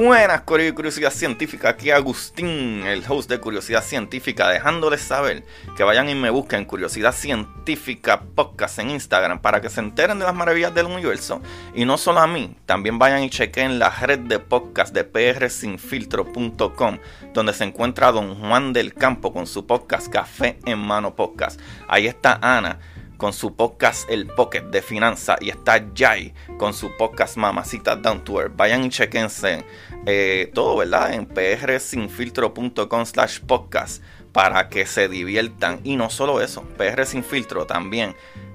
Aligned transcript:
Buenas, 0.00 0.42
Curiosidad 0.42 1.10
Científica. 1.10 1.70
Aquí 1.70 1.90
Agustín, 1.90 2.84
el 2.86 3.02
host 3.08 3.28
de 3.28 3.40
Curiosidad 3.40 3.82
Científica, 3.82 4.48
dejándoles 4.48 5.00
saber 5.00 5.42
que 5.76 5.82
vayan 5.82 6.08
y 6.08 6.14
me 6.14 6.30
busquen 6.30 6.66
Curiosidad 6.66 7.12
Científica 7.12 8.20
Podcast 8.20 8.78
en 8.78 8.90
Instagram 8.90 9.40
para 9.40 9.60
que 9.60 9.68
se 9.68 9.80
enteren 9.80 10.20
de 10.20 10.24
las 10.24 10.36
maravillas 10.36 10.72
del 10.72 10.86
universo. 10.86 11.42
Y 11.74 11.84
no 11.84 11.98
solo 11.98 12.20
a 12.20 12.28
mí, 12.28 12.54
también 12.64 13.00
vayan 13.00 13.24
y 13.24 13.30
chequen 13.30 13.80
la 13.80 13.90
red 13.90 14.20
de 14.20 14.38
podcast 14.38 14.94
de 14.94 15.02
prsinfiltro.com, 15.02 16.98
donde 17.34 17.52
se 17.52 17.64
encuentra 17.64 18.12
Don 18.12 18.36
Juan 18.36 18.72
del 18.72 18.94
Campo 18.94 19.32
con 19.32 19.48
su 19.48 19.66
podcast 19.66 20.12
Café 20.12 20.60
en 20.64 20.78
Mano 20.78 21.16
Podcast. 21.16 21.60
Ahí 21.88 22.06
está 22.06 22.38
Ana 22.40 22.78
con 23.18 23.32
su 23.32 23.54
podcast 23.54 24.08
El 24.08 24.28
Pocket 24.28 24.62
de 24.62 24.80
Finanza 24.80 25.36
y 25.40 25.50
está 25.50 25.84
Jai 25.94 26.32
con 26.56 26.72
su 26.72 26.96
podcast 26.96 27.36
Mamacita 27.36 27.96
Down 27.96 28.24
to 28.24 28.40
Earth. 28.40 28.56
Vayan 28.56 28.84
y 28.84 28.90
chequense 28.90 29.64
eh, 30.06 30.50
todo, 30.54 30.76
¿verdad? 30.78 31.12
En 31.12 31.26
prsinfiltro.com 31.26 33.04
slash 33.04 33.40
podcast 33.40 34.02
para 34.32 34.68
que 34.68 34.86
se 34.86 35.08
diviertan. 35.08 35.80
Y 35.82 35.96
no 35.96 36.10
solo 36.10 36.40
eso, 36.40 36.62
PR 36.78 37.04
Sin 37.04 37.24
Filtro 37.24 37.66
también 37.66 38.14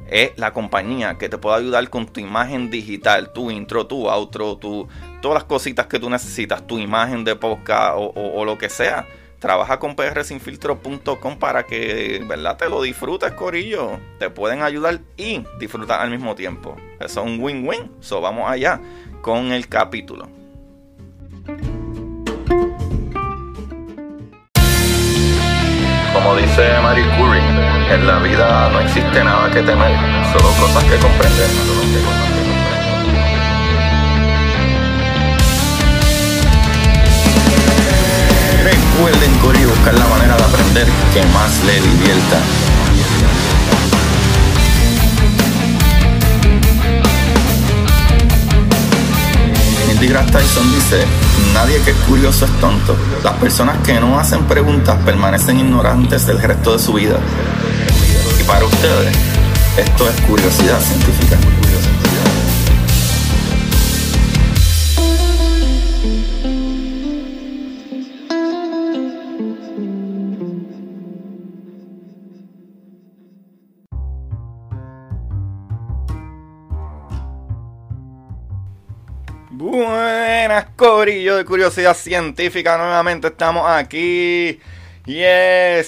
es 0.10 0.32
la 0.38 0.54
compañía 0.54 1.18
que 1.18 1.28
te 1.28 1.38
puede 1.38 1.58
ayudar 1.58 1.90
con 1.90 2.08
tu 2.08 2.22
imagen 2.22 2.70
digital, 2.70 3.34
tu 3.34 3.52
intro, 3.52 3.86
tu 3.86 4.10
outro, 4.10 4.58
tu, 4.58 4.88
todas 5.22 5.36
las 5.36 5.44
cositas 5.44 5.88
que 5.88 6.00
tú 6.00 6.10
necesitas, 6.10 6.66
tu 6.66 6.80
imagen 6.80 7.26
de 7.26 7.36
podcast 7.36 7.96
o, 7.98 8.14
o 8.16 8.46
lo 8.46 8.58
que 8.58 8.70
sea 8.70 9.08
trabaja 9.44 9.78
con 9.78 9.94
prsinfiltro.com 9.94 11.38
para 11.38 11.64
que, 11.64 12.24
¿verdad? 12.26 12.56
Te 12.56 12.70
lo 12.70 12.82
disfrutes, 12.82 13.34
Corillo. 13.34 14.00
Te 14.18 14.30
pueden 14.30 14.62
ayudar 14.62 15.02
y 15.18 15.44
disfrutar 15.60 16.00
al 16.00 16.10
mismo 16.10 16.34
tiempo. 16.34 16.78
Eso 16.98 17.20
es 17.20 17.28
un 17.28 17.42
win-win. 17.42 17.92
So, 18.00 18.22
vamos 18.22 18.50
allá 18.50 18.80
con 19.22 19.52
el 19.52 19.68
capítulo. 19.68 20.30
Como 26.14 26.36
dice 26.38 26.80
Marie 26.82 27.04
Curie, 27.18 27.94
en 27.94 28.08
la 28.08 28.20
vida 28.20 28.70
no 28.70 28.80
existe 28.80 29.24
nada 29.26 29.52
que 29.52 29.62
temer, 29.62 29.94
solo 30.32 30.54
cosas 30.58 30.84
que 30.86 30.96
comprender. 31.00 32.23
Recuerden 39.04 39.38
correr 39.40 39.62
y 39.62 39.66
buscar 39.66 39.94
la 40.00 40.08
manera 40.08 40.38
de 40.38 40.44
aprender 40.44 40.88
que 41.14 41.22
más 41.34 41.62
le 41.66 41.74
divierta. 41.74 42.40
DeGrasse 50.00 50.32
Tyson 50.32 50.74
dice, 50.74 51.04
nadie 51.54 51.82
que 51.82 51.92
es 51.92 51.98
curioso 52.08 52.46
es 52.46 52.52
tonto. 52.62 52.96
Las 53.26 53.34
personas 53.34 53.78
que 53.86 54.00
no 54.00 54.18
hacen 54.18 54.46
preguntas 54.46 54.98
permanecen 55.04 55.60
ignorantes 55.60 56.26
del 56.26 56.42
resto 56.42 56.72
de 56.72 56.80
su 56.80 56.94
vida. 56.94 57.20
Y 58.40 58.44
para 58.46 58.64
ustedes, 58.64 59.14
esto 59.76 60.08
es 60.08 60.22
curiosidad 60.22 60.80
científica. 60.80 61.38
Buenas, 79.56 80.66
Corillo 80.76 81.38
de 81.38 81.46
Curiosidad 81.46 81.96
Científica. 81.96 82.76
Nuevamente 82.76 83.28
estamos 83.28 83.70
aquí. 83.70 84.60
Yes, 85.06 85.86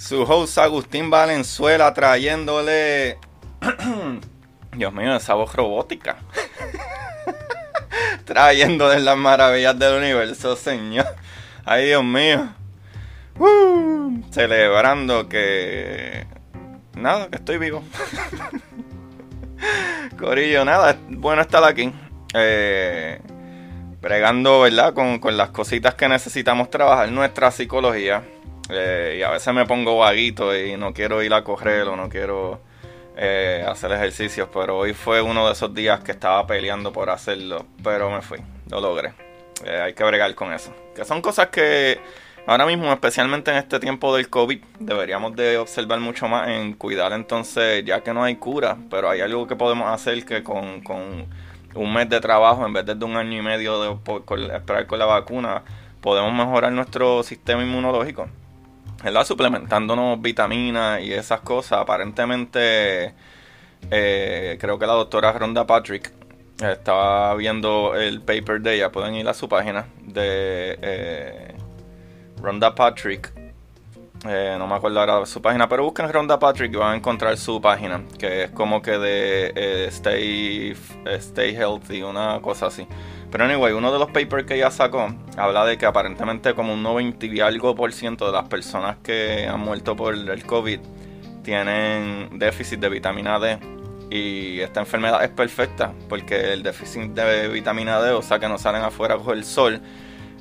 su 0.00 0.22
host 0.22 0.58
Agustín 0.58 1.10
Valenzuela 1.10 1.94
trayéndole. 1.94 3.18
Dios 4.76 4.92
mío, 4.92 5.14
esa 5.14 5.34
voz 5.34 5.54
robótica. 5.54 6.16
trayéndole 8.24 8.98
las 8.98 9.16
maravillas 9.16 9.78
del 9.78 9.98
universo, 9.98 10.56
señor. 10.56 11.06
Ay, 11.64 11.86
Dios 11.86 12.02
mío. 12.02 12.52
Uh, 13.38 14.24
celebrando 14.32 15.28
que. 15.28 16.26
Nada, 16.96 17.28
que 17.28 17.36
estoy 17.36 17.58
vivo. 17.58 17.84
Corillo, 20.18 20.64
nada, 20.64 20.98
bueno 21.08 21.42
estar 21.42 21.62
aquí 21.62 21.92
eh, 22.34 23.20
bregando, 24.04 24.60
¿verdad? 24.60 24.92
Con, 24.92 25.36
las 25.36 25.48
cositas 25.48 25.94
que 25.94 26.08
necesitamos 26.08 26.68
trabajar 26.70 27.10
nuestra 27.10 27.50
psicología. 27.50 28.22
Eh, 28.70 29.16
y 29.18 29.22
a 29.22 29.30
veces 29.30 29.52
me 29.54 29.66
pongo 29.66 29.98
vaguito 29.98 30.56
y 30.56 30.76
no 30.76 30.92
quiero 30.92 31.22
ir 31.22 31.32
a 31.34 31.42
correr 31.42 31.82
o 31.88 31.96
no 31.96 32.08
quiero 32.08 32.60
eh, 33.16 33.64
hacer 33.66 33.92
ejercicios. 33.92 34.48
Pero 34.52 34.78
hoy 34.78 34.92
fue 34.92 35.22
uno 35.22 35.46
de 35.46 35.52
esos 35.54 35.74
días 35.74 36.00
que 36.00 36.12
estaba 36.12 36.46
peleando 36.46 36.92
por 36.92 37.08
hacerlo. 37.08 37.64
Pero 37.82 38.10
me 38.10 38.20
fui, 38.20 38.38
lo 38.70 38.80
logré. 38.80 39.14
Eh, 39.64 39.80
hay 39.80 39.94
que 39.94 40.04
bregar 40.04 40.34
con 40.34 40.52
eso. 40.52 40.74
Que 40.94 41.06
son 41.06 41.22
cosas 41.22 41.48
que 41.48 41.98
ahora 42.46 42.66
mismo, 42.66 42.92
especialmente 42.92 43.50
en 43.50 43.56
este 43.56 43.80
tiempo 43.80 44.14
del 44.14 44.28
COVID, 44.28 44.62
deberíamos 44.80 45.34
de 45.34 45.56
observar 45.56 46.00
mucho 46.00 46.28
más 46.28 46.48
en 46.48 46.74
cuidar 46.74 47.12
entonces, 47.14 47.82
ya 47.86 48.02
que 48.02 48.12
no 48.12 48.22
hay 48.22 48.36
cura, 48.36 48.76
pero 48.90 49.08
hay 49.08 49.22
algo 49.22 49.46
que 49.46 49.56
podemos 49.56 49.88
hacer 49.90 50.26
que 50.26 50.42
con, 50.42 50.82
con 50.82 51.26
un 51.74 51.92
mes 51.92 52.08
de 52.08 52.20
trabajo 52.20 52.66
en 52.66 52.72
vez 52.72 52.86
de 52.86 53.04
un 53.04 53.16
año 53.16 53.38
y 53.38 53.42
medio 53.42 53.80
de 53.80 54.54
esperar 54.54 54.86
con 54.86 54.98
la 54.98 55.06
vacuna, 55.06 55.62
podemos 56.00 56.32
mejorar 56.32 56.72
nuestro 56.72 57.22
sistema 57.22 57.62
inmunológico. 57.62 58.28
¿verdad? 59.02 59.24
Suplementándonos 59.24 60.20
vitaminas 60.20 61.00
y 61.02 61.12
esas 61.12 61.40
cosas. 61.40 61.80
Aparentemente, 61.80 63.14
eh, 63.90 64.56
creo 64.60 64.78
que 64.78 64.86
la 64.86 64.94
doctora 64.94 65.32
Ronda 65.32 65.66
Patrick 65.66 66.12
estaba 66.62 67.34
viendo 67.34 67.94
el 67.94 68.22
paper 68.22 68.60
de 68.60 68.76
ella. 68.76 68.90
Pueden 68.90 69.14
ir 69.14 69.28
a 69.28 69.34
su 69.34 69.48
página 69.48 69.86
de 70.00 70.78
eh, 70.80 71.54
Ronda 72.40 72.74
Patrick 72.74 73.43
eh, 74.26 74.56
no 74.58 74.66
me 74.66 74.74
acuerdo 74.74 75.00
ahora 75.00 75.26
su 75.26 75.42
página, 75.42 75.68
pero 75.68 75.84
busquen 75.84 76.10
Ronda 76.10 76.38
Patrick 76.38 76.72
y 76.72 76.76
van 76.76 76.92
a 76.92 76.96
encontrar 76.96 77.36
su 77.36 77.60
página, 77.60 78.02
que 78.18 78.44
es 78.44 78.50
como 78.50 78.80
que 78.80 78.92
de 78.92 79.52
eh, 79.54 79.86
Stay, 79.88 80.74
eh, 81.04 81.14
Stay 81.16 81.54
Healthy, 81.54 82.02
una 82.02 82.40
cosa 82.40 82.66
así. 82.66 82.86
Pero 83.30 83.44
anyway, 83.44 83.72
uno 83.72 83.92
de 83.92 83.98
los 83.98 84.10
papers 84.10 84.46
que 84.46 84.54
ella 84.54 84.70
sacó 84.70 85.14
habla 85.36 85.66
de 85.66 85.76
que 85.76 85.84
aparentemente 85.86 86.54
como 86.54 86.72
un 86.72 86.82
90 86.82 87.26
y 87.26 87.40
algo 87.40 87.74
por 87.74 87.92
ciento 87.92 88.26
de 88.26 88.32
las 88.32 88.48
personas 88.48 88.96
que 89.02 89.46
han 89.46 89.60
muerto 89.60 89.94
por 89.94 90.14
el 90.14 90.46
COVID 90.46 90.80
tienen 91.42 92.38
déficit 92.38 92.80
de 92.80 92.88
vitamina 92.88 93.38
D. 93.38 93.58
Y 94.10 94.60
esta 94.60 94.80
enfermedad 94.80 95.22
es 95.22 95.30
perfecta 95.30 95.92
porque 96.08 96.52
el 96.52 96.62
déficit 96.62 97.10
de 97.10 97.48
vitamina 97.48 98.00
D, 98.00 98.12
o 98.12 98.22
sea 98.22 98.38
que 98.38 98.48
no 98.48 98.58
salen 98.58 98.82
afuera 98.82 99.16
con 99.18 99.36
el 99.36 99.44
sol 99.44 99.80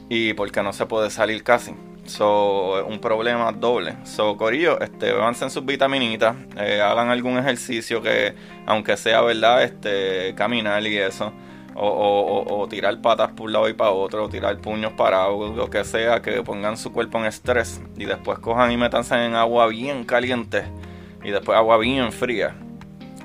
y 0.10 0.34
porque 0.34 0.64
no 0.64 0.74
se 0.74 0.86
puede 0.86 1.10
salir 1.10 1.44
casi. 1.44 1.74
So, 2.06 2.86
un 2.86 3.00
problema 3.00 3.52
doble. 3.52 3.96
So, 4.03 4.36
Corillo, 4.36 4.80
este, 4.81 5.12
avancen 5.12 5.50
sus 5.50 5.66
vitaminitas, 5.66 6.36
eh, 6.58 6.81
hagan 6.81 7.09
algún 7.09 7.38
ejercicio 7.38 8.02
que, 8.02 8.34
aunque 8.66 8.97
sea 8.97 9.22
verdad, 9.22 9.64
este, 9.64 10.36
caminar 10.36 10.86
y 10.86 10.97
eso, 10.97 11.31
o, 11.75 12.68
tirar 12.69 13.00
patas 13.02 13.31
por 13.31 13.47
un 13.47 13.53
lado 13.53 13.69
y 13.69 13.74
para 13.74 13.91
otro, 13.91 14.25
o 14.25 14.30
tirar 14.30 14.58
puños 14.58 14.94
para 14.94 15.28
lo 15.30 15.69
que 15.69 15.84
sea, 15.84 16.22
que 16.22 16.44
pongan 16.44 16.78
su 16.78 16.91
cuerpo 16.91 17.19
en 17.19 17.25
estrés 17.25 17.81
y 17.97 18.06
después 18.06 18.40
cojan 18.40 18.72
y 18.72 18.78
metanse 18.78 19.16
en 19.16 19.35
agua 19.35 19.68
bien 19.68 20.03
caliente 20.03 20.66
y 21.24 21.31
después 21.31 21.58
agua 21.58 21.78
bien 21.78 22.12
fría 22.12 22.56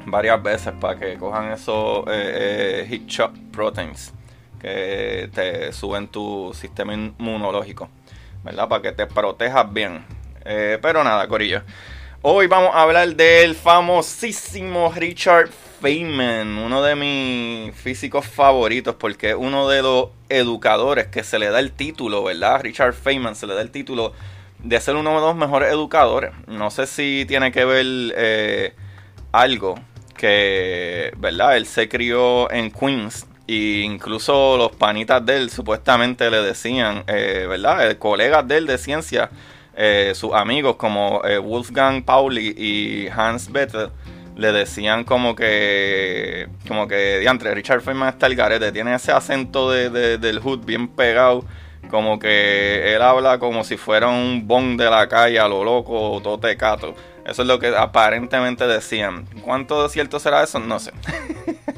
varias 0.07 0.43
veces 0.43 0.73
para 0.81 0.99
que 0.99 1.17
cojan 1.17 1.53
esos 1.53 2.05
eh, 2.09 2.85
eh, 2.85 2.87
heat 2.89 3.07
shock 3.07 3.33
proteins 3.53 4.15
que 4.61 5.31
te 5.35 5.73
suben 5.73 6.09
tu 6.09 6.53
sistema 6.55 6.95
inmunológico. 6.95 7.89
¿Verdad? 8.43 8.69
Para 8.69 8.83
que 8.83 8.93
te 8.93 9.07
protejas 9.07 9.73
bien. 9.73 10.05
Eh, 10.45 10.79
pero 10.81 11.05
nada, 11.05 11.27
Corillo. 11.29 11.63
Hoy 12.23 12.49
vamos 12.49 12.71
a 12.75 12.83
hablar 12.83 13.15
del 13.15 13.55
famosísimo 13.55 14.93
Richard 14.93 15.51
Feynman, 15.81 16.59
uno 16.59 16.83
de 16.83 16.97
mis 16.97 17.73
físicos 17.77 18.27
favoritos, 18.27 18.97
porque 18.97 19.31
es 19.31 19.37
uno 19.37 19.69
de 19.69 19.83
los 19.83 20.09
educadores 20.29 21.07
que 21.07 21.23
se 21.23 21.39
le 21.39 21.49
da 21.49 21.61
el 21.61 21.71
título, 21.71 22.25
¿verdad? 22.25 22.61
Richard 22.63 22.95
Feynman 22.95 23.37
se 23.37 23.47
le 23.47 23.55
da 23.55 23.63
el 23.63 23.71
título 23.71 24.15
de 24.59 24.81
ser 24.81 24.97
uno 24.97 25.15
de 25.15 25.21
los 25.21 25.37
mejores 25.37 25.71
educadores. 25.71 26.33
No 26.49 26.73
sé 26.73 26.89
si 26.89 27.25
tiene 27.29 27.53
que 27.53 27.65
ver 27.65 27.87
eh, 28.17 28.75
algo 29.31 29.77
que, 30.17 31.13
¿verdad? 31.19 31.57
Él 31.57 31.67
se 31.67 31.89
crió 31.89 32.51
en 32.51 32.73
Queens, 32.73 33.28
y 33.49 33.81
incluso 33.81 34.59
los 34.59 34.73
panitas 34.73 35.25
de 35.25 35.39
él 35.39 35.51
supuestamente 35.51 36.31
le 36.31 36.43
decían, 36.43 37.03
eh, 37.07 37.47
¿verdad? 37.49 37.91
Eh, 37.91 37.97
colegas 37.97 38.47
de 38.47 38.59
él 38.59 38.67
de 38.67 38.77
ciencia, 38.77 39.31
eh, 39.75 40.13
sus 40.15 40.35
amigos 40.35 40.77
como 40.77 41.23
Wolfgang 41.43 42.03
Pauli 42.05 42.55
y 42.57 43.09
Hans 43.09 43.51
Bettel, 43.51 43.89
le 44.37 44.53
decían 44.53 45.03
como 45.05 45.35
que, 45.35 46.47
como 46.69 46.87
que, 46.87 47.19
diantre, 47.21 47.55
Richard 47.55 47.81
Feynman 47.81 48.11
está 48.11 48.27
el 48.27 48.37
garete, 48.37 48.71
tiene 48.71 48.95
ese 48.95 49.13
acento 49.13 49.71
de, 49.71 50.19
del 50.19 50.41
hood 50.41 50.67
bien 50.67 50.87
pegado, 50.87 51.43
como 51.91 52.19
que 52.19 52.95
él 52.95 53.01
habla 53.01 53.39
como 53.39 53.65
si 53.65 53.79
fuera 53.79 54.09
un 54.09 54.47
bon 54.47 54.77
de 54.77 54.91
la 54.91 55.09
calle 55.09 55.41
a 55.41 55.49
lo 55.49 55.65
loco 55.65 56.21
todo 56.23 56.39
tecato. 56.39 56.95
Eso 57.25 57.43
es 57.43 57.49
lo 57.49 57.59
que 57.59 57.69
aparentemente 57.69 58.67
decían. 58.67 59.27
¿Cuánto 59.43 59.83
de 59.83 59.89
cierto 59.89 60.21
será 60.21 60.43
eso? 60.43 60.59
No 60.59 60.79
sé. 60.79 60.93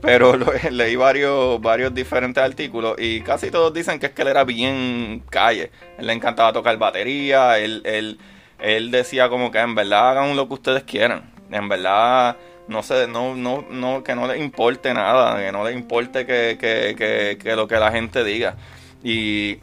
Pero 0.00 0.36
leí 0.70 0.96
varios, 0.96 1.60
varios 1.60 1.94
diferentes 1.94 2.42
artículos 2.42 2.96
y 2.98 3.20
casi 3.22 3.50
todos 3.50 3.72
dicen 3.72 3.98
que 3.98 4.06
es 4.06 4.12
que 4.12 4.22
él 4.22 4.28
era 4.28 4.44
bien 4.44 5.22
calle. 5.30 5.70
Él 5.98 6.06
le 6.06 6.12
encantaba 6.12 6.52
tocar 6.52 6.76
batería, 6.78 7.58
él, 7.58 7.82
él, 7.84 8.18
él 8.58 8.90
decía 8.90 9.28
como 9.28 9.50
que 9.50 9.58
en 9.58 9.74
verdad 9.74 10.10
hagan 10.10 10.36
lo 10.36 10.46
que 10.48 10.54
ustedes 10.54 10.82
quieran. 10.84 11.30
En 11.50 11.68
verdad 11.68 12.36
no 12.68 12.82
sé, 12.82 13.08
no, 13.08 13.34
no, 13.34 13.64
no, 13.70 14.04
que 14.04 14.14
no 14.14 14.26
les 14.26 14.38
importe 14.38 14.92
nada, 14.92 15.38
que 15.38 15.50
no 15.50 15.64
les 15.64 15.74
importe 15.74 16.26
que, 16.26 16.58
que, 16.60 16.94
que, 16.96 17.38
que, 17.42 17.56
lo 17.56 17.66
que 17.66 17.76
la 17.76 17.90
gente 17.90 18.22
diga. 18.22 18.56
Y 19.02 19.58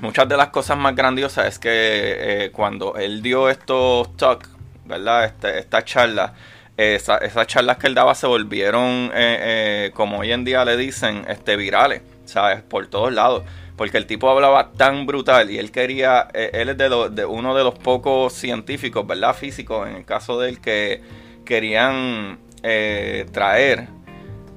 muchas 0.00 0.26
de 0.28 0.36
las 0.38 0.48
cosas 0.48 0.78
más 0.78 0.96
grandiosas 0.96 1.46
es 1.46 1.58
que 1.58 1.70
eh, 1.70 2.50
cuando 2.50 2.96
él 2.96 3.22
dio 3.22 3.50
estos 3.50 4.16
talks, 4.16 4.48
¿verdad? 4.86 5.26
Este, 5.26 5.58
esta 5.58 5.84
charla, 5.84 6.32
esas 6.80 7.46
charlas 7.46 7.76
que 7.76 7.86
él 7.86 7.94
daba 7.94 8.14
se 8.14 8.26
volvieron, 8.26 9.10
eh, 9.14 9.38
eh, 9.40 9.90
como 9.92 10.20
hoy 10.20 10.32
en 10.32 10.44
día 10.44 10.64
le 10.64 10.76
dicen, 10.76 11.26
este, 11.28 11.56
virales, 11.56 12.00
¿sabes? 12.24 12.62
Por 12.62 12.86
todos 12.86 13.12
lados. 13.12 13.44
Porque 13.76 13.98
el 13.98 14.06
tipo 14.06 14.30
hablaba 14.30 14.72
tan 14.72 15.06
brutal 15.06 15.50
y 15.50 15.58
él 15.58 15.70
quería, 15.72 16.28
eh, 16.32 16.50
él 16.54 16.70
es 16.70 16.78
de, 16.78 17.24
uno 17.26 17.54
de 17.54 17.64
los 17.64 17.74
pocos 17.74 18.32
científicos, 18.32 19.06
¿verdad? 19.06 19.34
Físicos, 19.34 19.88
en 19.88 19.96
el 19.96 20.04
caso 20.04 20.40
de 20.40 20.50
él, 20.50 20.60
que 20.60 21.02
querían 21.44 22.38
traer 23.32 23.88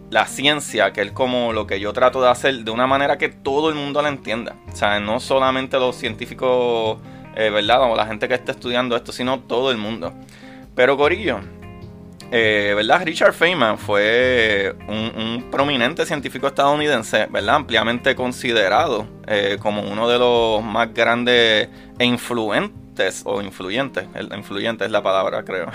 la 0.10 0.26
ciencia, 0.26 0.92
que 0.92 1.02
es 1.02 1.12
como 1.14 1.54
lo 1.54 1.68
que 1.68 1.80
yo 1.80 1.94
trato 1.94 2.22
de 2.22 2.30
hacer, 2.30 2.64
de 2.64 2.72
una 2.72 2.86
manera 2.86 3.18
que 3.18 3.30
todo 3.30 3.70
el 3.70 3.76
mundo 3.76 4.02
la 4.02 4.10
entienda. 4.10 4.56
O 4.72 4.76
sea, 4.76 5.00
no 5.00 5.20
solamente 5.20 5.80
los 5.80 5.96
científicos, 5.96 7.00
¿verdad? 7.36 7.92
O 7.92 7.96
la 7.96 8.06
gente 8.06 8.28
que 8.28 8.34
está 8.34 8.52
estudiando 8.52 8.96
esto, 8.96 9.12
sino 9.14 9.40
todo 9.40 9.72
el 9.72 9.78
mundo. 9.78 10.14
Pero 10.76 10.98
Corillo, 10.98 11.40
eh, 12.36 12.74
¿verdad? 12.76 13.06
Richard 13.06 13.34
Feynman 13.34 13.78
fue 13.78 14.76
un, 14.88 15.52
prominente 15.52 16.04
científico 16.04 16.48
estadounidense, 16.48 17.28
¿verdad? 17.30 17.58
Ampliamente 17.58 18.16
considerado 18.16 19.08
eh, 19.28 19.58
como 19.62 19.84
uno 19.84 20.10
de 20.10 20.18
los 20.18 20.64
más 20.64 20.92
grandes 20.96 21.70
e 22.00 22.06
influentes, 22.06 23.22
o 23.26 23.40
influyentes, 23.40 24.08
el 24.16 24.34
influyente 24.36 24.84
es 24.84 24.90
la 24.90 25.04
palabra, 25.04 25.46
creo, 25.46 25.68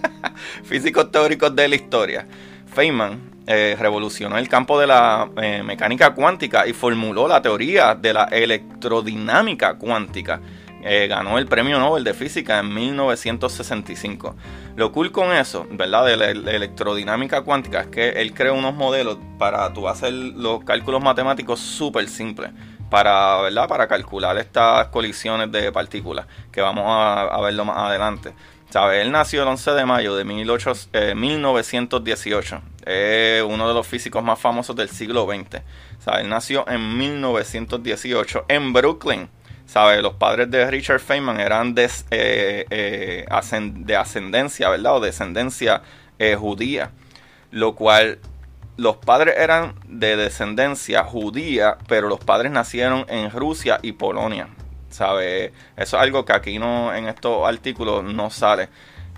físicos 0.64 1.10
teóricos 1.10 1.56
de 1.56 1.66
la 1.66 1.76
historia. 1.76 2.26
Feynman 2.66 3.30
eh, 3.46 3.74
revolucionó 3.78 4.36
el 4.36 4.50
campo 4.50 4.78
de 4.78 4.88
la 4.88 5.30
mecánica 5.64 6.12
cuántica 6.12 6.66
y 6.66 6.74
formuló 6.74 7.26
la 7.26 7.40
teoría 7.40 7.94
de 7.94 8.12
la 8.12 8.24
electrodinámica 8.24 9.78
cuántica 9.78 10.42
eh, 10.88 11.08
ganó 11.08 11.36
el 11.36 11.46
premio 11.46 11.80
Nobel 11.80 12.04
de 12.04 12.14
Física 12.14 12.60
en 12.60 12.72
1965. 12.72 14.36
Lo 14.76 14.92
cool 14.92 15.10
con 15.10 15.32
eso, 15.32 15.66
¿verdad? 15.68 16.06
De 16.06 16.16
la, 16.16 16.30
electrodinámica 16.30 17.42
cuántica 17.42 17.80
es 17.80 17.88
que 17.88 18.10
él 18.10 18.32
creó 18.32 18.54
unos 18.54 18.72
modelos 18.72 19.18
para 19.36 19.72
tú 19.72 19.88
hacer 19.88 20.12
los 20.12 20.62
cálculos 20.62 21.02
matemáticos 21.02 21.58
súper 21.58 22.08
simples. 22.08 22.52
Para, 22.88 23.40
¿verdad? 23.40 23.66
para 23.66 23.88
calcular 23.88 24.38
estas 24.38 24.86
colisiones 24.88 25.50
de 25.50 25.72
partículas, 25.72 26.26
que 26.52 26.60
vamos 26.60 26.84
a, 26.86 27.36
verlo 27.40 27.64
más 27.64 27.78
adelante. 27.78 28.32
¿Sabe? 28.70 29.02
Él 29.02 29.10
nació 29.10 29.42
el 29.42 29.48
11 29.48 29.72
de 29.72 29.86
mayo 29.86 30.14
de 30.14 30.24
1918. 30.24 32.62
Es 32.86 33.42
uno 33.42 33.66
de 33.66 33.74
los 33.74 33.88
físicos 33.88 34.22
más 34.22 34.38
famosos 34.38 34.76
del 34.76 34.88
siglo 34.88 35.26
XX. 35.26 35.62
¿Sabe? 35.98 36.20
Él 36.20 36.28
nació 36.28 36.64
en 36.68 36.96
1918 36.96 38.44
en 38.46 38.72
Brooklyn, 38.72 39.28
¿Sabe? 39.66 40.00
Los 40.00 40.14
padres 40.14 40.50
de 40.50 40.70
Richard 40.70 41.00
Feynman 41.00 41.40
eran 41.40 41.74
de, 41.74 41.90
eh, 42.10 42.66
eh, 42.70 43.26
de 43.74 43.96
ascendencia, 43.96 44.68
¿verdad? 44.68 44.96
O 44.96 45.00
descendencia 45.00 45.82
eh, 46.18 46.36
judía. 46.38 46.92
Lo 47.50 47.74
cual 47.74 48.20
los 48.76 48.96
padres 48.96 49.34
eran 49.38 49.74
de 49.88 50.16
descendencia 50.16 51.02
judía, 51.02 51.78
pero 51.88 52.08
los 52.08 52.20
padres 52.20 52.52
nacieron 52.52 53.06
en 53.08 53.30
Rusia 53.30 53.80
y 53.82 53.92
Polonia. 53.92 54.48
¿Sabe? 54.88 55.52
Eso 55.76 55.96
es 55.96 56.02
algo 56.02 56.24
que 56.24 56.32
aquí 56.32 56.58
no, 56.58 56.94
en 56.94 57.08
estos 57.08 57.46
artículos 57.46 58.04
no 58.04 58.30
sale. 58.30 58.68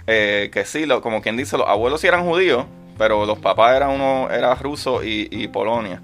que 0.07 0.63
sí, 0.65 0.87
lo, 0.87 1.03
como 1.03 1.21
quien 1.21 1.37
dice, 1.37 1.59
los 1.59 1.69
abuelos 1.69 2.01
sí 2.01 2.07
eran 2.07 2.25
judíos, 2.25 2.65
pero 2.97 3.27
los 3.27 3.39
papás 3.39 3.77
eran 3.77 3.91
uno, 3.91 4.31
era 4.31 4.55
ruso 4.55 5.03
y 5.05 5.47
Polonia. 5.49 6.01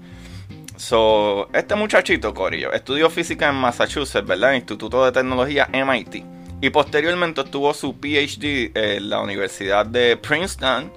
So, 0.77 1.49
este 1.53 1.75
muchachito, 1.75 2.33
Corillo, 2.33 2.73
estudió 2.73 3.09
física 3.09 3.49
en 3.49 3.55
Massachusetts, 3.55 4.25
¿verdad? 4.25 4.53
Instituto 4.53 5.05
de 5.05 5.11
Tecnología 5.11 5.69
MIT. 5.71 6.23
Y 6.61 6.69
posteriormente 6.69 7.41
obtuvo 7.41 7.73
su 7.73 7.99
PhD 7.99 8.71
en 8.73 9.09
la 9.09 9.21
Universidad 9.21 9.85
de 9.85 10.17
Princeton 10.17 10.91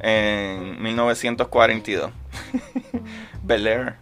en 0.00 0.82
1942. 0.82 2.10
Bel 3.42 3.66
Air. 3.66 3.96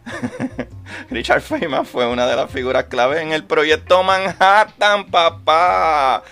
Richard 1.10 1.40
Feynman 1.40 1.86
fue 1.86 2.06
una 2.06 2.26
de 2.26 2.36
las 2.36 2.50
figuras 2.50 2.84
clave 2.84 3.22
en 3.22 3.32
el 3.32 3.44
proyecto 3.44 4.02
Manhattan, 4.02 5.06
papá. 5.06 6.22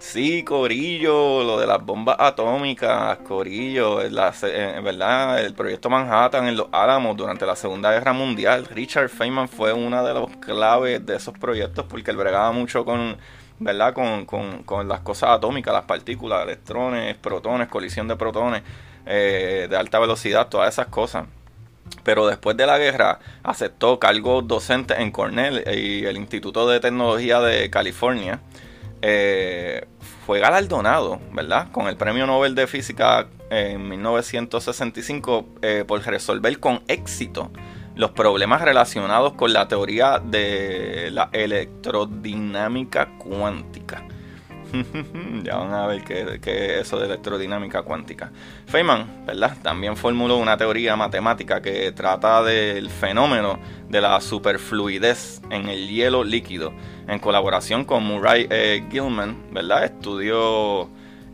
Sí, 0.00 0.42
Corillo, 0.44 1.44
lo 1.44 1.60
de 1.60 1.66
las 1.66 1.84
bombas 1.84 2.16
atómicas, 2.18 3.18
Corillo, 3.18 3.96
¿verdad? 3.96 5.44
El 5.44 5.52
proyecto 5.54 5.90
Manhattan 5.90 6.48
en 6.48 6.56
los 6.56 6.68
Álamos 6.72 7.16
durante 7.18 7.44
la 7.44 7.54
Segunda 7.54 7.92
Guerra 7.92 8.14
Mundial. 8.14 8.66
Richard 8.66 9.10
Feynman 9.10 9.48
fue 9.48 9.74
una 9.74 10.02
de 10.02 10.14
las 10.14 10.36
claves 10.38 11.04
de 11.04 11.16
esos 11.16 11.38
proyectos 11.38 11.84
porque 11.86 12.10
él 12.10 12.16
bregaba 12.16 12.50
mucho 12.50 12.82
con, 12.84 13.18
¿verdad? 13.58 13.92
Con, 13.92 14.24
con, 14.64 14.88
las 14.88 15.00
cosas 15.00 15.30
atómicas, 15.30 15.74
las 15.74 15.84
partículas, 15.84 16.44
electrones, 16.44 17.14
protones, 17.16 17.68
colisión 17.68 18.08
de 18.08 18.16
protones 18.16 18.62
eh, 19.04 19.66
de 19.68 19.76
alta 19.76 19.98
velocidad, 19.98 20.48
todas 20.48 20.72
esas 20.72 20.86
cosas. 20.86 21.26
Pero 22.04 22.26
después 22.26 22.56
de 22.56 22.66
la 22.66 22.78
guerra 22.78 23.18
aceptó 23.42 24.00
cargos 24.00 24.48
docentes 24.48 24.98
en 24.98 25.10
Cornell 25.10 25.62
y 25.76 26.06
el 26.06 26.16
Instituto 26.16 26.66
de 26.66 26.80
Tecnología 26.80 27.40
de 27.40 27.68
California 27.68 28.40
eh, 29.02 29.86
fue 30.26 30.40
galardonado, 30.40 31.20
¿verdad? 31.32 31.70
Con 31.72 31.88
el 31.88 31.96
Premio 31.96 32.26
Nobel 32.26 32.54
de 32.54 32.66
Física 32.66 33.26
en 33.50 33.88
1965 33.88 35.48
eh, 35.62 35.84
por 35.86 36.04
resolver 36.04 36.58
con 36.60 36.82
éxito 36.86 37.50
los 37.96 38.12
problemas 38.12 38.62
relacionados 38.62 39.34
con 39.34 39.52
la 39.52 39.68
teoría 39.68 40.20
de 40.24 41.10
la 41.12 41.28
electrodinámica 41.32 43.16
cuántica. 43.18 44.04
ya 45.42 45.56
van 45.56 45.72
a 45.72 45.86
ver 45.86 46.02
qué, 46.02 46.80
es 46.80 46.86
eso 46.86 46.98
de 46.98 47.06
electrodinámica 47.06 47.82
cuántica. 47.82 48.30
Feynman, 48.66 49.26
¿verdad? 49.26 49.56
También 49.62 49.96
formuló 49.96 50.36
una 50.36 50.56
teoría 50.56 50.96
matemática 50.96 51.60
que 51.60 51.92
trata 51.92 52.42
del 52.42 52.90
fenómeno 52.90 53.58
de 53.88 54.00
la 54.00 54.20
superfluidez 54.20 55.40
en 55.50 55.68
el 55.68 55.88
hielo 55.88 56.24
líquido. 56.24 56.72
En 57.08 57.18
colaboración 57.18 57.84
con 57.84 58.04
Murray 58.04 58.46
eh, 58.50 58.84
Gilman, 58.90 59.52
¿verdad? 59.52 59.84
Estudió 59.84 60.88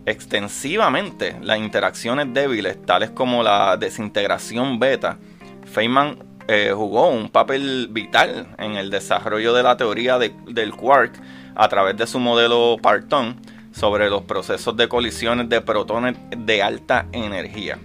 extensivamente 0.06 1.36
las 1.42 1.58
interacciones 1.58 2.32
débiles, 2.32 2.84
tales 2.86 3.10
como 3.10 3.42
la 3.42 3.76
desintegración 3.76 4.78
beta. 4.78 5.18
Feynman 5.64 6.18
eh, 6.48 6.72
jugó 6.74 7.08
un 7.08 7.28
papel 7.28 7.88
vital 7.90 8.54
en 8.58 8.76
el 8.76 8.88
desarrollo 8.88 9.52
de 9.52 9.64
la 9.64 9.76
teoría 9.76 10.16
del 10.18 10.72
quark 10.74 11.12
a 11.56 11.68
través 11.68 11.96
de 11.96 12.06
su 12.06 12.20
modelo 12.20 12.76
Parton 12.80 13.40
sobre 13.72 14.08
los 14.08 14.22
procesos 14.22 14.76
de 14.76 14.88
colisiones 14.88 15.48
de 15.48 15.60
protones 15.60 16.16
de 16.36 16.62
alta 16.62 17.06
energía. 17.12 17.78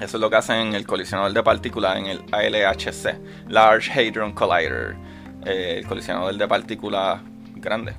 Eso 0.00 0.16
es 0.16 0.20
lo 0.20 0.30
que 0.30 0.36
hacen 0.36 0.56
en 0.68 0.74
el 0.74 0.86
colisionador 0.86 1.32
de 1.32 1.42
partículas, 1.42 1.96
en 1.96 2.06
el 2.06 2.22
ALHC, 2.32 3.48
Large 3.48 3.92
Hadron 3.92 4.32
Collider, 4.32 4.96
eh, 5.44 5.76
el 5.78 5.86
colisionador 5.86 6.34
de 6.34 6.48
partículas 6.48 7.20
grande, 7.54 7.94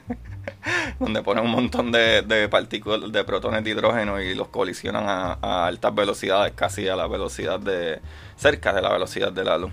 donde 0.98 1.22
ponen 1.22 1.44
un 1.44 1.50
montón 1.50 1.92
de, 1.92 2.48
partículas, 2.50 3.12
de 3.12 3.24
protones 3.24 3.62
de 3.62 3.70
hidrógeno 3.70 4.20
y 4.20 4.34
los 4.34 4.48
colisionan 4.48 5.04
a, 5.06 5.66
altas 5.66 5.94
velocidades, 5.94 6.52
casi 6.54 6.88
a 6.88 6.96
la 6.96 7.06
velocidad 7.06 7.60
de, 7.60 8.00
cerca 8.36 8.72
de 8.72 8.82
la 8.82 8.92
velocidad 8.92 9.32
de 9.32 9.44
la 9.44 9.58
luz. 9.58 9.72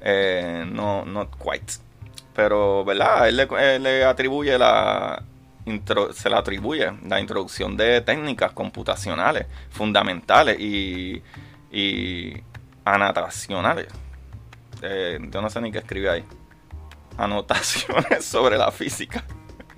Eh, 0.00 0.64
no, 0.70 1.04
not 1.04 1.30
quite 1.38 1.87
pero, 2.38 2.84
¿verdad? 2.84 3.28
Él 3.28 3.82
le, 3.82 4.04
atribuye 4.04 4.56
la, 4.56 5.24
se 6.14 6.30
le 6.30 6.36
atribuye 6.36 6.88
la 7.04 7.18
introducción 7.18 7.76
de 7.76 8.00
técnicas 8.00 8.52
computacionales 8.52 9.48
fundamentales 9.70 10.56
y, 10.60 11.20
y 11.72 12.34
anotacionales. 12.84 13.88
Eh, 14.82 15.18
yo 15.32 15.42
no 15.42 15.50
sé 15.50 15.60
ni 15.60 15.72
qué 15.72 15.78
escribe 15.78 16.10
ahí. 16.10 16.24
Anotaciones 17.16 18.24
sobre 18.24 18.56
la 18.56 18.70
física. 18.70 19.24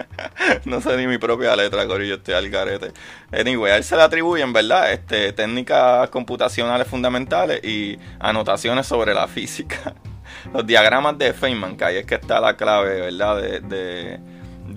no 0.67 0.83
sé 0.83 0.99
ni 0.99 1.07
mi 1.07 1.17
propia 1.17 1.57
letra, 1.57 1.87
Corillo, 1.87 2.17
estoy 2.17 2.35
al 2.35 2.51
garete. 2.51 2.93
Anyway, 3.33 3.73
a 3.73 3.79
él 3.79 3.85
se 3.85 3.97
le 3.97 4.03
atribuyen, 4.03 4.53
¿verdad? 4.53 4.93
Este, 4.93 5.33
técnicas 5.33 6.11
computacionales 6.11 6.87
fundamentales 6.87 7.65
y 7.65 7.99
anotaciones 8.19 8.87
sobre 8.87 9.15
la 9.15 9.29
física. 9.29 9.95
Los 10.53 10.67
diagramas 10.67 11.19
de 11.19 11.33
Feynman, 11.33 11.77
que 11.77 11.85
ahí 11.85 11.97
es 11.99 12.07
que 12.07 12.17
está 12.17 12.41
la 12.41 12.57
clave, 12.57 13.01
¿verdad? 13.01 13.61
De, 13.63 14.21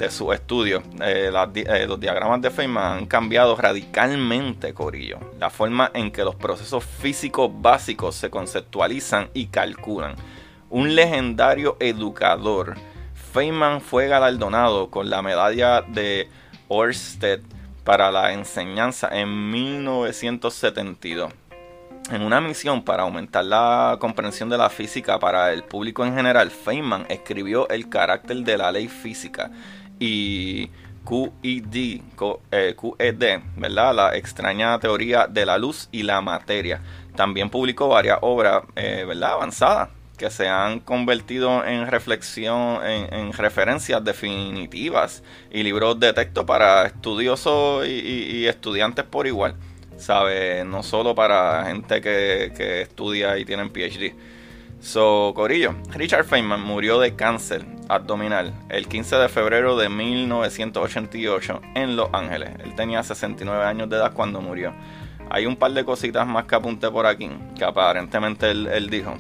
su 0.10 0.34
estudio. 0.34 0.84
Eh, 1.02 1.32
eh, 1.56 1.86
los 1.88 2.00
diagramas 2.00 2.42
de 2.42 2.50
Feynman 2.50 2.98
han 2.98 3.06
cambiado 3.06 3.56
radicalmente, 3.56 4.74
Corillo, 4.74 5.20
la 5.40 5.50
forma 5.50 5.92
en 5.94 6.12
que 6.12 6.24
los 6.24 6.36
procesos 6.36 6.84
físicos 6.84 7.50
básicos 7.54 8.16
se 8.16 8.30
conceptualizan 8.30 9.30
y 9.34 9.46
calculan. 9.48 10.16
Un 10.70 10.96
legendario 10.96 11.78
educador 11.80 12.76
Feynman 13.34 13.82
fue 13.82 14.08
galardonado 14.08 14.92
con 14.92 15.10
la 15.10 15.24
medalla 15.24 15.82
de 15.82 16.30
Orsted 16.68 17.42
para 17.84 18.12
la 18.12 18.32
enseñanza 18.32 19.10
en 19.12 19.50
1972. 19.50 21.34
En 22.12 22.22
una 22.22 22.42
misión 22.42 22.84
para 22.84 23.04
aumentar 23.04 23.46
la 23.46 23.98
comprensión 24.00 24.50
de 24.50 24.58
la 24.58 24.70
física 24.70 25.20
para 25.20 25.54
el 25.54 25.64
público 25.64 26.06
en 26.06 26.16
general, 26.16 26.52
Feynman 26.52 27.06
escribió 27.10 27.70
el 27.70 27.90
carácter 27.90 28.38
de 28.38 28.58
la 28.58 28.72
ley 28.72 28.88
física 28.88 29.52
y 30.00 30.70
QED, 31.06 32.02
eh, 32.52 32.76
QED, 32.76 33.42
¿verdad? 33.56 33.96
La 33.96 34.16
extraña 34.16 34.80
teoría 34.80 35.28
de 35.28 35.46
la 35.46 35.58
luz 35.58 35.88
y 35.92 36.04
la 36.04 36.22
materia. 36.22 36.82
También 37.16 37.50
publicó 37.50 37.88
varias 37.88 38.20
obras, 38.22 38.64
eh, 38.76 39.06
¿verdad? 39.08 39.34
Avanzadas 39.34 39.90
que 40.18 40.30
se 40.30 40.48
han 40.48 40.80
convertido 40.80 41.66
en 41.66 41.88
reflexión, 41.88 42.86
en, 42.86 43.34
referencias 43.34 44.04
definitivas 44.04 45.24
y 45.52 45.64
libros 45.64 46.00
de 46.00 46.14
texto 46.14 46.46
para 46.46 46.86
estudiosos 46.86 47.88
y, 47.88 48.46
estudiantes 48.48 49.06
por 49.06 49.28
igual, 49.28 49.56
¿sabe? 50.04 50.66
No 50.66 50.84
solo 50.84 51.16
para 51.16 51.66
gente 51.66 52.02
que, 52.02 52.52
que 52.56 52.82
estudia 52.82 53.38
y 53.38 53.46
tienen 53.46 53.70
PhD. 53.70 54.14
So, 54.82 55.32
Corillo, 55.34 55.76
Richard 55.92 56.26
Feynman 56.26 56.62
murió 56.62 57.00
de 57.00 57.16
cáncer 57.16 57.66
abdominal 57.88 58.54
el 58.68 58.88
15 58.90 59.16
de 59.16 59.30
febrero 59.30 59.78
de 59.78 59.88
1988 59.88 61.62
en 61.76 61.96
Los 61.96 62.10
Ángeles. 62.12 62.50
Él 62.66 62.76
tenía 62.76 63.02
69 63.02 63.64
años 63.64 63.90
de 63.90 63.96
edad 63.96 64.12
cuando 64.14 64.42
murió. 64.42 64.74
Hay 65.30 65.46
un 65.46 65.56
par 65.56 65.72
de 65.72 65.86
cositas 65.86 66.28
más 66.28 66.46
que 66.46 66.56
apunté 66.56 66.92
por 66.92 67.06
aquí, 67.06 67.32
que 67.58 67.64
aparentemente 67.64 68.52
él 68.52 68.90
dijo. 68.90 69.16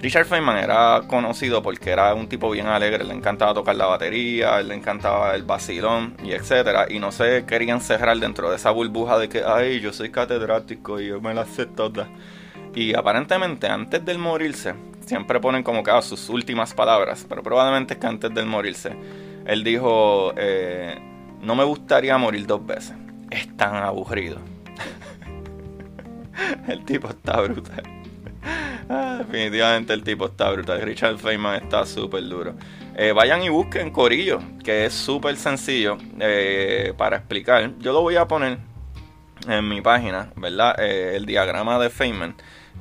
Richard 0.00 0.26
Feynman 0.26 0.58
era 0.58 1.02
conocido 1.08 1.60
porque 1.60 1.90
era 1.90 2.14
un 2.14 2.28
tipo 2.28 2.50
bien 2.50 2.68
alegre, 2.68 3.02
le 3.02 3.14
encantaba 3.14 3.52
tocar 3.52 3.74
la 3.74 3.86
batería, 3.86 4.62
le 4.62 4.74
encantaba 4.74 5.34
el 5.34 5.42
vacilón 5.42 6.16
y 6.22 6.32
etcétera, 6.32 6.86
y 6.88 7.00
no 7.00 7.10
se 7.10 7.44
querían 7.46 7.80
cerrar 7.80 8.16
dentro 8.18 8.48
de 8.48 8.56
esa 8.56 8.70
burbuja 8.70 9.18
de 9.18 9.28
que, 9.28 9.42
ay, 9.44 9.80
yo 9.80 9.92
soy 9.92 10.10
catedrático 10.10 11.00
y 11.00 11.08
yo 11.08 11.20
me 11.20 11.34
las 11.34 11.48
sé 11.48 11.66
todas. 11.66 12.08
Y 12.76 12.94
aparentemente 12.94 13.66
antes 13.66 14.04
del 14.04 14.18
morirse, 14.18 14.74
siempre 15.04 15.40
ponen 15.40 15.64
como 15.64 15.82
que 15.82 15.90
sus 16.02 16.28
últimas 16.28 16.74
palabras, 16.74 17.26
pero 17.28 17.42
probablemente 17.42 17.94
es 17.94 18.00
que 18.00 18.06
antes 18.06 18.32
del 18.32 18.46
morirse, 18.46 18.96
él 19.46 19.64
dijo, 19.64 20.32
eh, 20.36 20.96
no 21.40 21.56
me 21.56 21.64
gustaría 21.64 22.16
morir 22.18 22.46
dos 22.46 22.64
veces, 22.64 22.94
es 23.30 23.56
tan 23.56 23.74
aburrido. 23.74 24.38
el 26.68 26.84
tipo 26.84 27.08
está 27.08 27.40
brutal. 27.40 27.82
Definitivamente 29.18 29.92
el 29.92 30.02
tipo 30.02 30.26
está 30.26 30.50
brutal. 30.50 30.80
Richard 30.80 31.18
Feynman 31.18 31.62
está 31.62 31.84
súper 31.84 32.26
duro. 32.26 32.54
Eh, 32.96 33.12
vayan 33.12 33.42
y 33.42 33.48
busquen 33.48 33.90
Corillo, 33.90 34.40
que 34.64 34.86
es 34.86 34.94
súper 34.94 35.36
sencillo 35.36 35.98
eh, 36.18 36.94
para 36.96 37.18
explicar. 37.18 37.72
Yo 37.78 37.92
lo 37.92 38.00
voy 38.00 38.16
a 38.16 38.26
poner 38.26 38.58
en 39.46 39.68
mi 39.68 39.80
página, 39.80 40.32
¿verdad? 40.36 40.74
Eh, 40.78 41.16
el 41.16 41.26
diagrama 41.26 41.78
de 41.78 41.90
Feynman. 41.90 42.34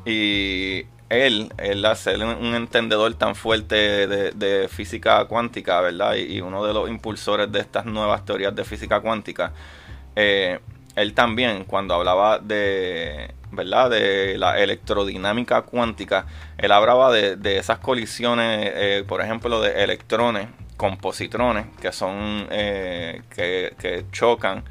Y 0.06 0.86
él, 1.10 1.52
él 1.58 1.86
hace 1.86 2.16
un 2.16 2.56
entendedor 2.56 3.14
tan 3.16 3.36
fuerte 3.36 4.08
de, 4.08 4.68
física 4.70 5.26
cuántica, 5.26 5.82
¿verdad? 5.82 6.16
Y, 6.16 6.40
uno 6.40 6.66
de 6.66 6.74
los 6.74 6.90
impulsores 6.90 7.52
de 7.52 7.60
estas 7.60 7.86
nuevas 7.86 8.24
teorías 8.24 8.56
de 8.56 8.64
física 8.64 9.02
cuántica. 9.02 9.52
Él 10.98 11.14
también, 11.14 11.64
cuando 11.64 11.94
hablaba 11.94 12.40
de 12.40 13.34
¿verdad? 13.52 13.90
De 13.90 14.38
la 14.38 14.60
electrodinámica 14.60 15.62
cuántica, 15.62 16.26
él 16.58 16.72
hablaba 16.72 17.12
de, 17.12 17.58
esas 17.58 17.80
colisiones, 17.80 18.72
eh, 18.74 19.04
por 19.08 19.22
ejemplo, 19.22 19.62
de 19.62 19.84
electrones 19.84 20.48
con 20.76 20.98
positrones, 20.98 21.66
que 21.82 21.92
son, 21.92 22.48
eh, 22.52 23.22
que, 23.30 24.06
chocan, 24.12 24.64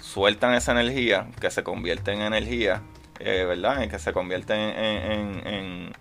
sueltan 0.00 0.54
esa 0.54 0.72
energía, 0.72 1.28
que 1.40 1.50
se 1.50 1.62
convierte 1.62 2.12
en 2.12 2.22
energía, 2.22 2.82
eh, 3.18 3.44
¿verdad? 3.46 3.82
En 3.82 3.90
que 3.90 3.98
se 3.98 4.12
convierten 4.12 4.58
en, 4.60 5.46
en, 5.46 5.92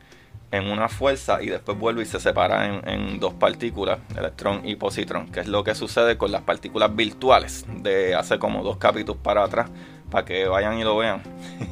una 0.51 0.87
fuerza 0.87 1.41
y 1.41 1.47
después 1.47 1.77
vuelve 1.77 2.03
y 2.03 2.05
se 2.05 2.19
separa 2.19 2.65
en, 2.65 3.19
dos 3.19 3.33
partículas, 3.33 3.99
electrón 4.17 4.61
y 4.63 4.75
positrón, 4.75 5.31
que 5.31 5.41
es 5.41 5.47
lo 5.47 5.63
que 5.63 5.75
sucede 5.75 6.17
con 6.17 6.31
las 6.31 6.41
partículas 6.41 6.95
virtuales 6.95 7.65
de 7.67 8.15
hace 8.15 8.39
como 8.39 8.63
dos 8.63 8.77
capítulos 8.77 9.21
para 9.21 9.43
atrás 9.43 9.69
para 10.09 10.25
que 10.25 10.47
vayan 10.47 10.77
y 10.77 10.83
lo 10.83 10.97
vean, 10.97 11.21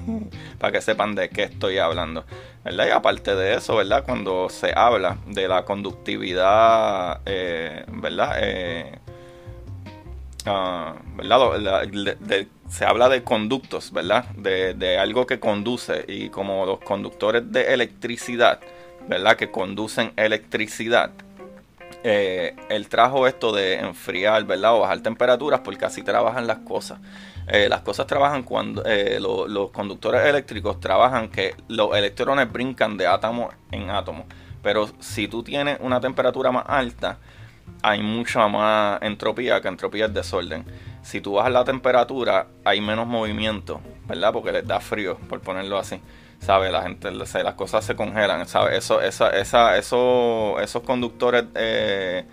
para 0.59 0.73
que 0.73 0.81
sepan 0.81 1.15
de 1.15 1.29
qué 1.29 1.43
estoy 1.43 1.77
hablando. 1.77 2.25
¿verdad? 2.63 2.87
Y 2.87 2.91
aparte 2.91 3.35
de 3.35 3.55
eso, 3.55 3.75
¿verdad? 3.75 4.03
Cuando 4.03 4.49
se 4.49 4.73
habla 4.75 5.17
de 5.27 5.47
la 5.47 5.63
conductividad, 5.63 7.21
eh, 7.25 7.85
¿verdad? 7.87 8.37
Eh, 8.41 8.99
ah, 10.45 10.95
¿verdad? 11.15 11.85
Se 12.69 12.85
habla 12.85 13.09
de 13.09 13.23
conductos, 13.23 13.91
¿verdad? 13.91 14.25
De, 14.35 14.73
de, 14.73 14.97
algo 14.97 15.25
que 15.25 15.39
conduce 15.39 16.05
y 16.07 16.29
como 16.29 16.65
los 16.65 16.79
conductores 16.79 17.51
de 17.51 17.73
electricidad, 17.73 18.59
¿verdad? 19.07 19.35
Que 19.35 19.51
conducen 19.51 20.13
electricidad. 20.15 21.11
Eh, 22.03 22.55
él 22.69 22.87
trajo 22.87 23.25
esto 23.25 23.51
de 23.51 23.79
enfriar, 23.79 24.43
¿verdad? 24.45 24.75
O 24.75 24.81
bajar 24.81 24.99
temperaturas 25.01 25.61
porque 25.63 25.85
así 25.85 26.03
trabajan 26.03 26.45
las 26.45 26.59
cosas. 26.59 26.99
Eh, 27.47 27.67
las 27.69 27.81
cosas 27.81 28.07
trabajan 28.07 28.43
cuando 28.43 28.83
eh, 28.85 29.19
los 29.19 29.71
conductores 29.71 30.25
eléctricos 30.25 30.79
trabajan 30.79 31.29
que 31.29 31.55
los 31.67 31.95
electrones 31.95 32.51
brincan 32.51 32.97
de 32.97 33.07
átomo 33.07 33.49
en 33.71 33.89
átomo. 33.89 34.25
Pero 34.61 34.89
si 34.99 35.27
tú 35.27 35.43
tienes 35.43 35.77
una 35.81 35.99
temperatura 35.99 36.51
más 36.51 36.65
alta, 36.67 37.17
hay 37.81 38.01
mucha 38.01 38.47
más 38.47 39.01
entropía, 39.01 39.61
que 39.61 39.67
entropía 39.67 40.05
es 40.05 40.13
desorden. 40.13 40.65
Si 41.03 41.21
tú 41.21 41.33
bajas 41.33 41.51
la 41.51 41.63
temperatura, 41.63 42.47
hay 42.63 42.81
menos 42.81 43.05
movimiento, 43.05 43.79
¿verdad? 44.07 44.33
Porque 44.33 44.51
les 44.51 44.67
da 44.67 44.79
frío, 44.79 45.17
por 45.29 45.39
ponerlo 45.41 45.77
así. 45.77 46.01
¿Sabes? 46.39 46.71
La 46.71 46.81
gente, 46.81 47.11
las 47.11 47.53
cosas 47.53 47.85
se 47.85 47.95
congelan, 47.95 48.47
¿sabes? 48.47 48.77
Eso, 48.77 49.01
eso, 49.01 49.69
esos 50.59 50.83
conductores, 50.83 51.45
eh, 51.55 52.25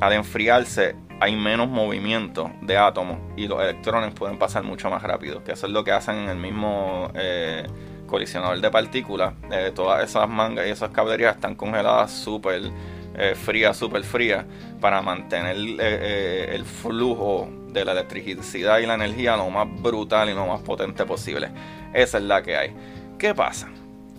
al 0.00 0.12
enfriarse, 0.12 0.96
hay 1.20 1.34
menos 1.34 1.68
movimiento 1.68 2.52
de 2.62 2.76
átomos 2.76 3.18
y 3.36 3.48
los 3.48 3.60
electrones 3.60 4.14
pueden 4.14 4.38
pasar 4.38 4.62
mucho 4.62 4.90
más 4.90 5.02
rápido, 5.02 5.42
que 5.42 5.52
eso 5.52 5.66
es 5.66 5.72
lo 5.72 5.82
que 5.82 5.92
hacen 5.92 6.16
en 6.16 6.28
el 6.28 6.36
mismo 6.36 7.10
eh, 7.14 7.66
colisionador 8.06 8.60
de 8.60 8.70
partículas. 8.70 9.34
Eh, 9.50 9.72
todas 9.74 10.04
esas 10.04 10.28
mangas 10.28 10.66
y 10.66 10.70
esas 10.70 10.90
cablerías 10.90 11.36
están 11.36 11.54
congeladas 11.54 12.12
súper 12.12 12.70
eh, 13.16 13.34
frías, 13.34 13.76
súper 13.76 14.02
frías, 14.04 14.44
para 14.80 15.02
mantener 15.02 15.56
el 15.56 16.64
flujo 16.64 17.48
de 17.68 17.84
la 17.84 17.92
electricidad 17.92 18.78
y 18.78 18.86
la 18.86 18.94
energía 18.94 19.36
lo 19.36 19.50
más 19.50 19.66
brutal 19.82 20.30
y 20.30 20.34
lo 20.34 20.46
más 20.46 20.60
potente 20.60 21.04
posible. 21.04 21.48
Esa 21.92 22.18
es 22.18 22.24
la 22.24 22.42
que 22.42 22.56
hay. 22.56 22.74
¿Qué 23.18 23.34
pasa? 23.34 23.68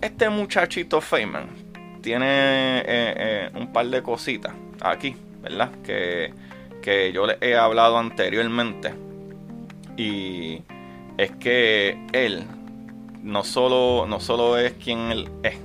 Este 0.00 0.28
muchachito 0.28 1.00
Feynman 1.00 1.48
tiene 2.02 3.50
un 3.54 3.72
par 3.72 3.86
de 3.86 4.02
cositas 4.02 4.52
aquí, 4.80 5.16
¿verdad? 5.42 5.70
Que 5.82 6.32
que 6.80 7.12
yo 7.12 7.26
les 7.26 7.36
he 7.40 7.56
hablado 7.56 7.98
anteriormente. 7.98 8.94
Y 9.96 10.62
es 11.18 11.30
que 11.32 11.98
él 12.12 12.44
no 13.22 13.44
solo, 13.44 14.06
no 14.06 14.20
solo 14.20 14.58
es 14.58 14.72
quien 14.72 15.10
él 15.10 15.28
es, 15.42 15.56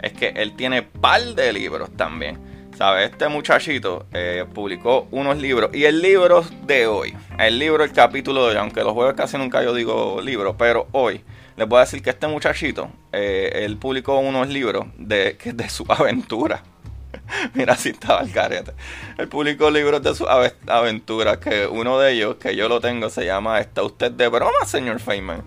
es 0.00 0.12
que 0.12 0.28
él 0.28 0.54
tiene 0.54 0.82
par 0.82 1.22
de 1.34 1.52
libros 1.52 1.90
también. 1.96 2.38
¿Sabe? 2.80 3.04
Este 3.04 3.28
muchachito 3.28 4.06
eh, 4.10 4.46
publicó 4.54 5.06
unos 5.10 5.36
libros. 5.36 5.68
Y 5.74 5.84
el 5.84 6.00
libro 6.00 6.42
de 6.64 6.86
hoy, 6.86 7.14
el 7.38 7.58
libro, 7.58 7.84
el 7.84 7.92
capítulo 7.92 8.44
de 8.44 8.52
hoy, 8.52 8.56
aunque 8.56 8.82
los 8.82 8.94
jueves 8.94 9.12
casi 9.14 9.36
nunca 9.36 9.62
yo 9.62 9.74
digo 9.74 10.18
libro, 10.22 10.56
pero 10.56 10.86
hoy 10.92 11.22
les 11.58 11.68
voy 11.68 11.76
a 11.76 11.80
decir 11.80 12.00
que 12.00 12.08
este 12.08 12.26
muchachito, 12.26 12.90
eh, 13.12 13.50
él 13.66 13.76
publicó 13.76 14.18
unos 14.20 14.48
libros 14.48 14.86
de, 14.96 15.36
de 15.44 15.68
su 15.68 15.84
aventura. 15.88 16.62
Mira 17.52 17.76
si 17.76 17.90
estaba 17.90 18.22
el 18.22 18.32
carete. 18.32 18.72
Él 19.18 19.28
publicó 19.28 19.70
libros 19.70 20.02
de 20.02 20.14
sus 20.14 20.26
aventuras, 20.66 21.36
que 21.36 21.66
uno 21.66 21.98
de 21.98 22.12
ellos, 22.14 22.36
que 22.36 22.56
yo 22.56 22.66
lo 22.70 22.80
tengo, 22.80 23.10
se 23.10 23.26
llama 23.26 23.60
¿Está 23.60 23.82
usted 23.82 24.10
de 24.10 24.26
broma, 24.28 24.64
señor 24.64 25.00
Feynman? 25.00 25.42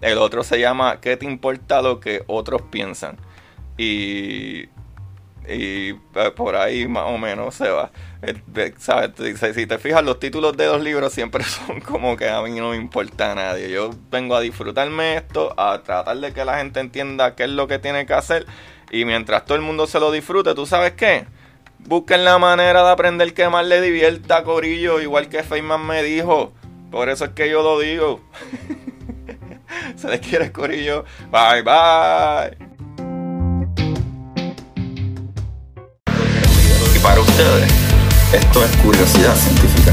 El 0.00 0.18
otro 0.18 0.42
se 0.42 0.58
llama 0.58 1.00
¿Qué 1.00 1.16
te 1.16 1.26
importa 1.26 1.80
lo 1.80 2.00
que 2.00 2.24
otros 2.26 2.60
piensan? 2.72 3.18
Y 3.78 4.68
y 5.48 5.90
eh, 5.90 6.30
por 6.36 6.56
ahí 6.56 6.86
más 6.86 7.04
o 7.06 7.18
menos 7.18 7.54
se 7.54 7.68
va. 7.68 7.90
Eh, 8.22 8.72
¿Sabes? 8.78 9.10
Si 9.54 9.66
te 9.66 9.78
fijas, 9.78 10.04
los 10.04 10.20
títulos 10.20 10.56
de 10.56 10.66
los 10.66 10.82
libros 10.82 11.12
siempre 11.12 11.44
son 11.44 11.80
como 11.80 12.16
que 12.16 12.28
a 12.28 12.40
mí 12.42 12.50
no 12.52 12.70
me 12.70 12.76
importa 12.76 13.32
a 13.32 13.34
nadie. 13.34 13.70
Yo 13.70 13.90
vengo 14.10 14.36
a 14.36 14.40
disfrutarme 14.40 15.16
esto, 15.16 15.54
a 15.58 15.82
tratar 15.82 16.16
de 16.18 16.32
que 16.32 16.44
la 16.44 16.58
gente 16.58 16.80
entienda 16.80 17.34
qué 17.34 17.44
es 17.44 17.50
lo 17.50 17.66
que 17.66 17.78
tiene 17.78 18.06
que 18.06 18.14
hacer. 18.14 18.46
Y 18.90 19.04
mientras 19.04 19.44
todo 19.44 19.56
el 19.56 19.62
mundo 19.62 19.86
se 19.86 19.98
lo 19.98 20.10
disfrute, 20.10 20.54
¿tú 20.54 20.66
sabes 20.66 20.92
qué? 20.92 21.26
Busquen 21.78 22.24
la 22.24 22.38
manera 22.38 22.84
de 22.84 22.90
aprender 22.90 23.34
que 23.34 23.48
más 23.48 23.66
le 23.66 23.80
divierta, 23.80 24.44
Corillo, 24.44 25.00
igual 25.00 25.28
que 25.28 25.42
Feynman 25.42 25.84
me 25.84 26.02
dijo. 26.02 26.52
Por 26.90 27.08
eso 27.08 27.24
es 27.24 27.30
que 27.32 27.50
yo 27.50 27.62
lo 27.62 27.80
digo. 27.80 28.20
se 29.96 30.08
les 30.08 30.20
quiere, 30.20 30.52
Corillo. 30.52 31.04
Bye, 31.30 31.62
bye. 31.62 32.61
Para 37.02 37.20
ustedes. 37.20 37.70
Esto 38.32 38.64
es 38.64 38.76
curiosidad 38.76 39.34
científica. 39.34 39.92